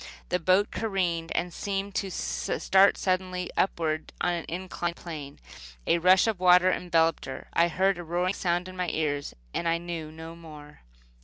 [0.29, 5.37] The boat careened and seemed to start suddenly upward on an inclined plane.
[5.85, 7.49] A rush of water enveloped her.
[7.53, 10.81] I heard a roaring sound in my ears, and I knew no more.